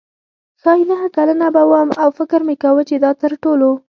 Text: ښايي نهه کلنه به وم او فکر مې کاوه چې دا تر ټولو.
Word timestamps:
ښايي 0.61 0.83
نهه 0.91 1.07
کلنه 1.15 1.47
به 1.55 1.63
وم 1.71 1.89
او 2.03 2.09
فکر 2.17 2.39
مې 2.47 2.55
کاوه 2.63 2.83
چې 2.89 2.95
دا 3.03 3.11
تر 3.21 3.31
ټولو. 3.43 3.71